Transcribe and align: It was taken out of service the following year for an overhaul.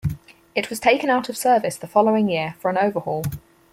It 0.55 0.71
was 0.71 0.79
taken 0.79 1.11
out 1.11 1.29
of 1.29 1.37
service 1.37 1.77
the 1.77 1.85
following 1.85 2.27
year 2.27 2.55
for 2.59 2.71
an 2.71 2.77
overhaul. 2.79 3.23